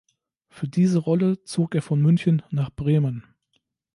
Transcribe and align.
Für 0.49 0.67
diese 0.67 0.97
Rolle 0.97 1.43
zog 1.43 1.75
er 1.75 1.83
von 1.83 2.01
München 2.01 2.41
nach 2.49 2.71
Bremen. 2.71 3.23